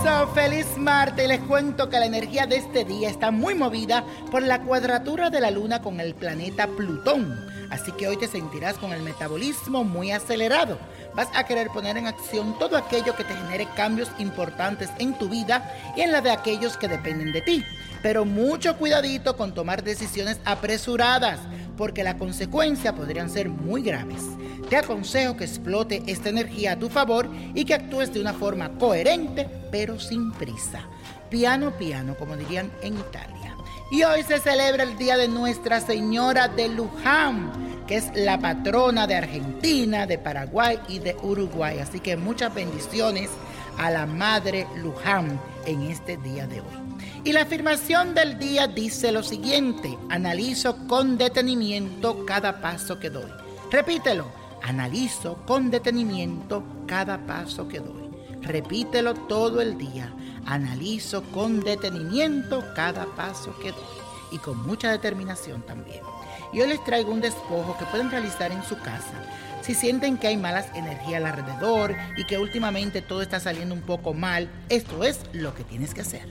[0.00, 1.28] Eso, feliz Marte.
[1.28, 5.40] Les cuento que la energía de este día está muy movida por la cuadratura de
[5.40, 7.46] la Luna con el planeta Plutón.
[7.70, 10.78] Así que hoy te sentirás con el metabolismo muy acelerado.
[11.14, 15.28] Vas a querer poner en acción todo aquello que te genere cambios importantes en tu
[15.28, 17.64] vida y en la de aquellos que dependen de ti.
[18.02, 21.40] Pero mucho cuidadito con tomar decisiones apresuradas,
[21.76, 24.22] porque las consecuencias podrían ser muy graves.
[24.68, 28.70] Te aconsejo que explote esta energía a tu favor y que actúes de una forma
[28.78, 30.82] coherente, pero sin prisa.
[31.28, 33.56] Piano, piano, como dirían en Italia.
[33.90, 37.50] Y hoy se celebra el Día de Nuestra Señora de Luján,
[37.88, 41.80] que es la patrona de Argentina, de Paraguay y de Uruguay.
[41.80, 43.30] Así que muchas bendiciones
[43.76, 46.96] a la Madre Luján en este día de hoy.
[47.24, 53.32] Y la afirmación del día dice lo siguiente, analizo con detenimiento cada paso que doy.
[53.72, 54.26] Repítelo,
[54.62, 58.03] analizo con detenimiento cada paso que doy.
[58.46, 60.12] Repítelo todo el día,
[60.46, 66.00] analizo con detenimiento cada paso que doy y con mucha determinación también.
[66.52, 69.14] Y hoy les traigo un despojo que pueden realizar en su casa.
[69.62, 74.12] Si sienten que hay malas energías alrededor y que últimamente todo está saliendo un poco
[74.12, 76.28] mal, esto es lo que tienes que hacer.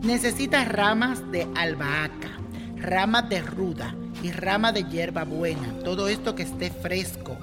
[0.00, 2.38] Necesitas ramas de albahaca,
[2.76, 7.36] ramas de ruda y ramas de hierba buena, todo esto que esté fresco,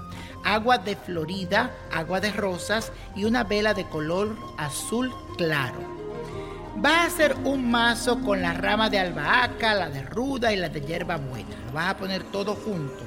[0.48, 5.98] agua de florida, agua de rosas y una vela de color azul claro.
[6.78, 10.70] Vas a hacer un mazo con la rama de albahaca, la de ruda y la
[10.70, 11.50] de hierba buena.
[11.66, 13.04] Lo vas a poner todo junto.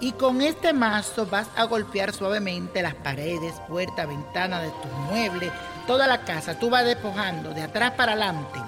[0.00, 5.52] Y con este mazo vas a golpear suavemente las paredes, puertas, ventanas de tus muebles,
[5.86, 6.58] toda la casa.
[6.58, 8.58] Tú vas despojando de atrás para adelante.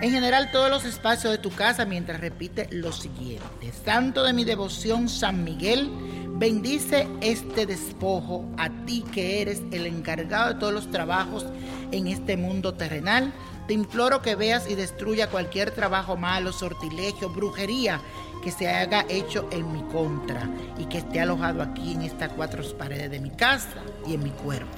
[0.00, 3.72] En general todos los espacios de tu casa mientras repite lo siguiente.
[3.84, 5.90] Santo de mi devoción San Miguel,
[6.38, 11.44] bendice este despojo a ti que eres el encargado de todos los trabajos
[11.90, 13.32] en este mundo terrenal.
[13.66, 18.00] Te imploro que veas y destruya cualquier trabajo malo, sortilegio, brujería
[18.42, 22.62] que se haga hecho en mi contra y que esté alojado aquí en estas cuatro
[22.78, 24.70] paredes de mi casa y en mi cuerpo.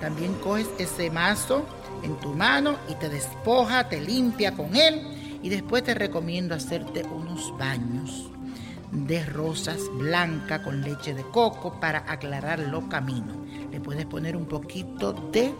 [0.00, 1.66] También coges ese mazo
[2.02, 7.04] en tu mano y te despoja, te limpia con él y después te recomiendo hacerte
[7.04, 8.31] unos baños
[8.92, 13.36] de rosas blancas con leche de coco para aclarar los caminos.
[13.70, 15.54] Le puedes poner un poquito de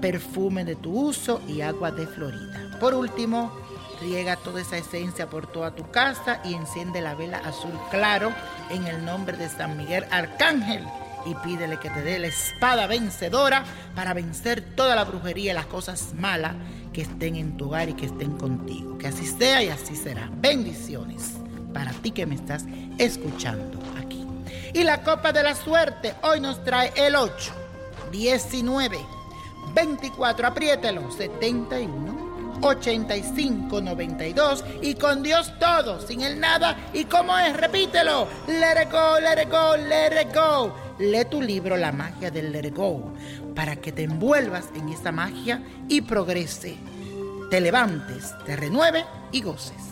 [0.00, 2.76] perfume de tu uso y agua de Florida.
[2.78, 3.52] Por último,
[4.00, 8.32] riega toda esa esencia por toda tu casa y enciende la vela azul claro
[8.70, 10.84] en el nombre de San Miguel Arcángel
[11.24, 13.64] y pídele que te dé la espada vencedora
[13.94, 16.54] para vencer toda la brujería y las cosas malas
[16.92, 18.98] que estén en tu hogar y que estén contigo.
[18.98, 20.28] Que así sea y así será.
[20.34, 21.41] Bendiciones
[21.72, 22.64] para ti que me estás
[22.98, 24.26] escuchando aquí.
[24.74, 27.52] Y la copa de la suerte hoy nos trae el 8,
[28.10, 28.98] 19,
[29.74, 32.22] 24, apriételo, 71.
[32.62, 36.76] 85 92 y con Dios todo, sin el nada.
[36.92, 37.56] ¿Y cómo es?
[37.56, 38.28] Repítelo.
[38.46, 40.72] Let it go, let it go, let it go.
[40.98, 43.12] Lee tu libro La magia del let it go.
[43.54, 46.76] para que te envuelvas en esta magia y progrese.
[47.50, 49.91] Te levantes, te renueve y goces.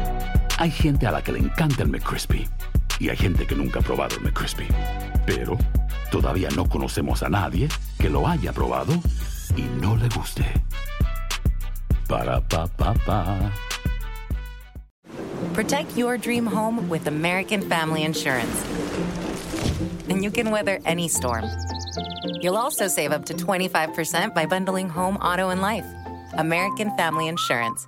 [0.61, 2.47] Hay gente a la que le encanta el McCrispy
[2.99, 4.67] y hay gente que nunca ha probado el McCrispy.
[5.25, 5.57] Pero
[6.11, 7.67] todavía no conocemos a nadie
[7.97, 8.93] que lo haya probado
[9.55, 10.45] y no le guste.
[12.07, 13.51] Para pa pa pa.
[15.55, 18.63] Protect your dream home with American Family Insurance.
[20.09, 21.45] And you can weather any storm.
[22.39, 25.87] You'll also save up to 25% by bundling home, auto, and life.
[26.37, 27.87] American Family Insurance.